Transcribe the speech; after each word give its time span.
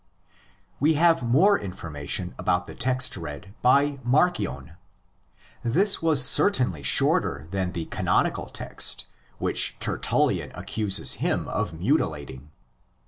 We 0.79 0.95
have 0.95 1.21
more 1.21 1.59
information 1.59 2.33
about 2.39 2.65
the 2.65 2.73
text 2.73 3.15
read 3.15 3.53
by 3.61 3.99
Marcion. 4.03 4.75
This 5.63 6.01
was 6.01 6.25
certainly 6.25 6.81
shorter 6.81 7.45
than 7.51 7.73
the 7.73 7.85
canonical 7.85 8.47
text, 8.47 9.05
which 9.37 9.77
Tertullian 9.79 10.51
accuses 10.55 11.13
him 11.21 11.47
of 11.47 11.79
mutilating. 11.79 12.49